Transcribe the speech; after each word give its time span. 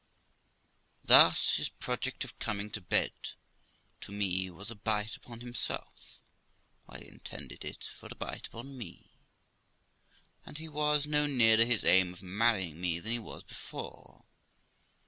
Thus 1.05 1.57
his 1.57 1.69
project 1.69 2.23
of 2.25 2.39
coming 2.39 2.71
to 2.71 2.81
bed 2.81 3.11
to 3.99 4.11
me 4.11 4.49
was 4.49 4.71
a 4.71 4.75
bite 4.75 5.15
upon 5.15 5.41
himself, 5.41 6.17
while 6.87 6.99
he 6.99 7.07
intended 7.07 7.63
it 7.63 7.83
for 7.99 8.09
a 8.11 8.15
bite 8.15 8.47
upon 8.47 8.75
me; 8.79 9.11
and 10.43 10.57
he 10.57 10.67
was 10.67 11.05
no 11.05 11.27
nearer 11.27 11.65
his 11.65 11.85
aim 11.85 12.13
of 12.15 12.23
marrying 12.23 12.81
me 12.81 12.99
than 12.99 13.11
he 13.11 13.19
was 13.19 13.43
before. 13.43 14.25